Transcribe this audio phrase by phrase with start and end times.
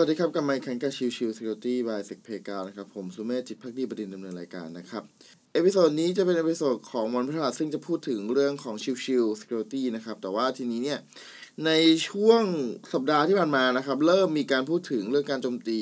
[0.00, 5.02] สวัสดีครับกลับมาพบกันกับ Chill Chill Security by s e c p กานะครับ ผมสุเมธจิตภักดีบดินทร์ดำเนินรายการนะครับ
[5.52, 10.98] episode นี้จะเป็น episode ของวันพฤหัสซึ่งจะพูดถึงเรื่องของชิวชิว Security นะครับ แต่ว่าทีนี้เนี่ย
[11.66, 11.70] ใน
[12.08, 12.42] ช่วง
[12.92, 15.80] สัปดาห์ที่ผ่านมานะครับ เริ่มมีการพูดถึงเรื่องการโจมตี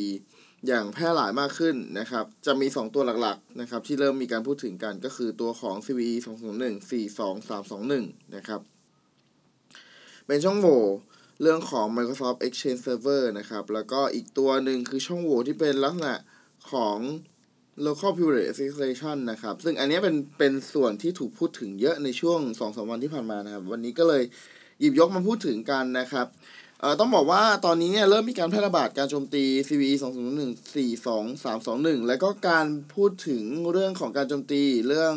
[0.66, 6.14] อย่างแพร่หลายมากขึ้นนะครับ จะมี 2 ตัวหลักๆนะครับที่เริ่มมีการพูดถึงกันก็คือตัวของ CVE
[6.54, 6.74] 2021
[7.70, 8.60] 42321 นะครับ
[10.26, 10.82] เป็นช่องโหว่
[11.42, 16.14] เรื่องของ Microsoft Exchange Server นะครับ แล้วก็อีกตัวหนึ่งคือช่องโหว่ที่เป็นลักษณะ
[16.70, 16.98] ของ
[17.86, 24.22] local privilege escalation นะครับ ซึ่งอันนี้เป็นเป็นส่วนที่ถูกพูดถึงเยอะในช่วง2-3วันที่ผ่านมานะครับ วันนี้ก็เลย
[24.80, 26.26] หยิบยกมาพูดถึงกันนะครับ
[26.80, 33.42] เอ่อต้องบอกว่าตอนนี้เนี่ยเริ่มมีการแพร่ระบาดการโจมตี CVE 201 42321 แล้วก็การพูดถึง
[33.72, 35.14] เรื่องของการโจมตีเรื่อง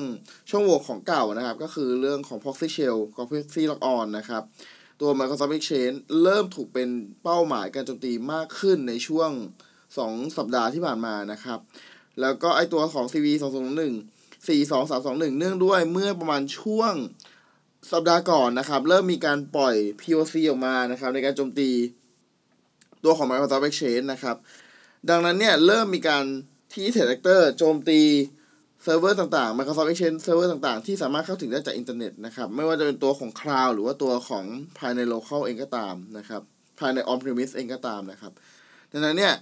[0.50, 4.44] ช่องโหว่ของเก่านะครับ ก็คือเรื่องของ proxy shell กับ proxy lock on นะครับ
[5.02, 6.90] ตัว Microsoft Exchange เริ่มถูกเป็น
[7.24, 9.32] เป้าหมายการโจมตีมากขึ้นในช่วง
[9.80, 11.60] 2 สัปดาห์ที่ผ่านมานะครับ
[12.22, 16.94] แล้วก็ไอตัวของ CV 201 42321 เนื่องด้วยเมื่อประมาณช่วง
[17.92, 21.70] สัปดาห์ก่อนนะครับ เริ่มมีการปล่อย POC ออกมานะครับ ในการโจมตี
[23.04, 24.36] ตัวของ Microsoft Exchange นะครับ
[25.10, 26.26] ดังนั้นเนี่ย เริ่มมีการ
[26.74, 28.02] ที่ Threat Actor โจมตี
[28.84, 34.46] เซิร์ฟเวอร์ต่างๆ Microsoft Exchange เซิร์ฟเวอร์ต่างๆ ที่สามารถเข้าถึงได้จากอินเทอร์เน็ตนะครับ ไม่ว่าจะเป็นตัวของ Cloud หรือว่าตัวของ
[34.80, 36.42] ภายใน Local เองก็ตามนะครับ
[36.80, 38.32] ภายใน On-Premise เองก็ตามนะครับ
[38.92, 39.34] ดังนั้นเนี่ย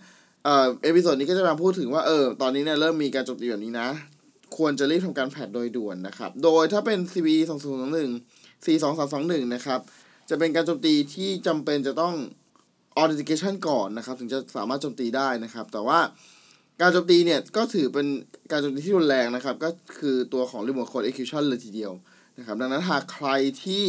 [0.43, 3.89] เอ่อ episode นี้ก็จะมาพูดถึงว่า เออ ตอนนี้เนี่ยเริ่มมีการโจมตีแบบนี้นะ
[4.57, 7.27] ควรจะรีบทำการ patch โดยด่วนนะครับ โดยถ้าเป็น CVE
[8.65, 9.79] 2021 42321นะครับ
[10.29, 12.15] จะเป็นการโจมตีที่จำเป็นจะต้อง
[13.01, 15.99] authentication ก่อนนะครับ ถึงจะสามารถโจมตีได้นะครับ แต่ว่า
[16.81, 18.07] การโจมตีเนี่ยก็ถือเป็น
[18.51, 21.91] การโจมตีที่รุนแรงนะครับ ก็คือตัวของ remote code execution เลยทีเดียว
[22.37, 23.27] นะครับ ดังนั้นหากใคร
[23.63, 23.85] ที่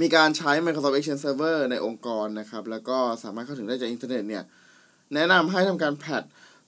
[0.00, 4.44] มีการใช้ Microsoft Exchange Server ในองค์กรนะครับ แล้วก็สามารถเข้าถึงได้จากอินเทอร์เน็ตเนี่ย
[5.14, 6.22] แนะนำให้ทำการแพท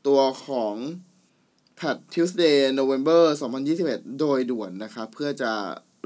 [0.06, 0.74] ตัวของ
[1.76, 3.22] แพท Tuesday November
[3.70, 5.52] 2021 โดยด่วนนะครับ เพื่อจะ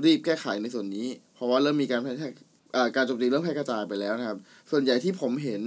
[0.05, 2.13] รีบแก้ไขในส่วนนี้ เพราะว่าเริ่มมีการแพร่
[2.97, 4.39] การโจมตีเริ่มแพร่กระจายไปแล้วนะครับ
[4.71, 5.63] ส่วนใหญ่ที่ผมเห็น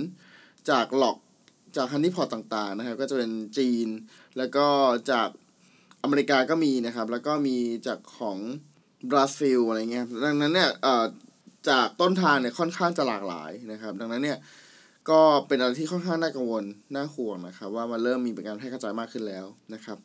[0.69, 1.17] จากหลอก
[1.75, 3.87] จากฮันนี่พอร์ตต่างๆนะครับก็จะเป็นจีน
[4.37, 4.67] แล้วก็
[5.11, 5.29] จาก
[6.03, 7.57] อเมริกาก็มีนะครับ แล้วก็มี
[7.87, 8.37] จากของ
[9.11, 10.69] บราซิลอะไรเงี้ยดังนั้นเนี่ย
[11.69, 14.37] จากต้นทางเนี่ยค่อนข้างจะหลากหลายนะครับ ดังนั้นเนี่ย
[15.09, 16.63] ก็เป็นอะไรที่ค่อนข้างน่ากังวล
[16.95, 19.97] น่าห่วงนะครับ ว่ามันเริ่มมีการแพร่กระจายมากขึ้นแล้วนะครับ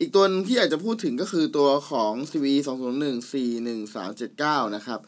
[0.00, 2.46] อีกตัวที่อยากจะพูดถึงก็คือตัวของ CV
[2.96, 3.34] 201
[4.04, 5.00] 41379 นะครับ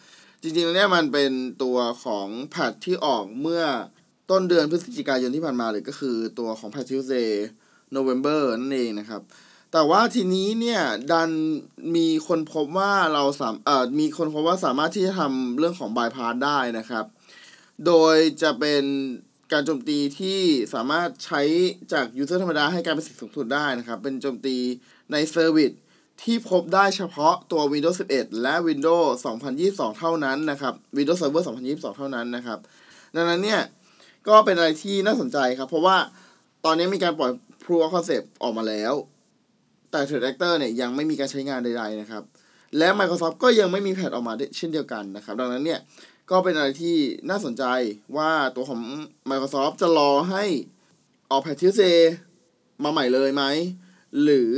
[0.43, 1.33] จริงๆเนี่ยมันเป็น
[1.63, 3.65] ตัวของแพทที่ออกเมื่อ
[4.31, 7.31] ต้นเดือนพฤศจิกายนที่ผ่านมาเลยก็คือตัวของ p a t r i o t Day
[7.97, 9.23] November นั่นเองนะครับ
[9.73, 11.31] แต่ว่าทีนี้เนี่ยดัน
[11.97, 17.05] มีคนพบว่าเราสามเอ่อมีคนพบว่าสามารถที่จะทำเรื่องของ bypass ได้นะครับ
[17.87, 18.85] โดยจะเป็น
[19.53, 20.41] การโจมตีที่
[20.75, 21.41] สามารถใช้
[21.93, 24.57] จาก user ธรรมดาให้กลายเป็นสิทธิ์สูงสุดได้นะครับ เป็นโจมตี
[25.13, 25.73] ใน service
[26.23, 29.11] ที่พบได้เฉพาะตัว Windows 11 และ Windows
[29.57, 32.59] 2022 เท่านั้นนะครับ Windows Server 2022 เท่านั้นนะครับ
[33.15, 33.61] ดังนั้นเนี่ย
[34.29, 35.97] ก็เป็นอะไรที่น่าสนใจครับ เพราะว่า
[36.65, 37.33] ตอนนี้มีการปล่อย
[37.63, 38.95] Proof of Concept ออกมาแล้ว
[39.91, 42.23] แต่ Threat Actor เนี่ยยังไม่มีการใช้งานใดๆนะครับ
[42.79, 45.81] และ Microsoft ก็ยังไม่มี patch ออกมาเช่นเดียวกันนะครับ ดังนั้นเนี่ย
[46.31, 46.97] ก็เป็นอะไรที่
[47.31, 47.65] น่าสนใจ
[48.17, 48.83] ว่าตัวของ
[49.31, 50.45] Microsoft จะรอให้
[51.31, 51.83] ออกแพททิวเซ
[52.85, 53.45] มาใหม่เลยไหม
[54.23, 54.53] หรือ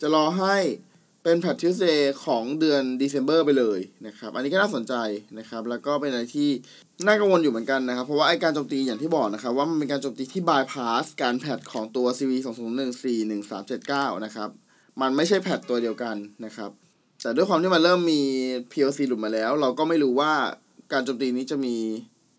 [0.00, 0.56] จะรอให้
[1.24, 1.82] เป็นแพททิวเซ
[2.24, 4.94] ของเดือน December ไปเลยนะครับ อันนี้ก็น่าสนใจ
[5.38, 6.48] นะครับ แล้วก็เป็นอะไรที่
[7.06, 13.02] น่ากังวลอยู่เหมือนกันนะครับ เพราะว่าไอการโจมตีอย่างที่บอกนะครับ ว่ามันเป็นการโจมตีที่บายพาสการแพทของตัว CV 201
[13.58, 14.48] 41379 นะครับ
[15.00, 16.70] มันไม่ใช่แพทตัวเดียวกันนะครับ
[17.22, 18.20] แต่ด้วยความที่มันเริ่มมี
[18.72, 20.32] POC หลุดมาแล้ว เราก็ไม่รู้ว่า
[20.92, 21.76] การโจมตีนี้จะมี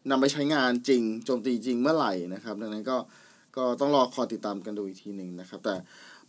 [0.09, 2.97] นำไปใช้งานจริงโจมตีจริงเมื่อไหร่นะครับ ดังนั้นก็
[3.57, 5.75] ก็ต้องรอคอยติดตามกันดูอีกทีหนึ่งนะครับ แต่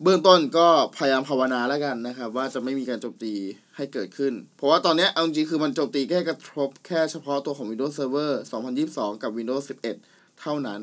[0.01, 0.67] เบื้องต้นก็
[0.97, 3.33] พยายามภาวนาแล้วกันนะครับ ว่าจะไม่มีการโจมตี
[3.75, 8.31] ให้เกิดขึ้น เพราะว่าตอนนี้เอาจริงคือมันโจมตีแค่กระทบแค่เฉพาะตัวของ Windows Server
[8.77, 9.63] 2022 กับ Windows
[10.01, 10.79] 11 เท่านั้น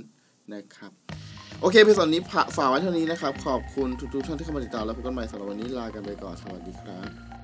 [0.55, 0.93] นะครับ
[1.61, 2.21] โอเคพิสอนนี้
[2.57, 7.40] ฝากไว้เท่านี้นะครับ ขอบคุณทุกๆท่านที่เข้ามาติดตามแล้วพบกันใหม่สำหรับวันนี้ลากันไปก่อนสวัสดีครับ